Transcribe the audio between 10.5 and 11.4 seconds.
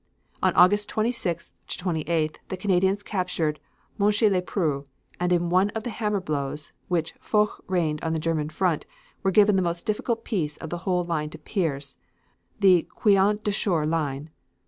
of the whole line to